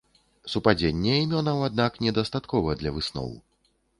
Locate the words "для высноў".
2.83-3.31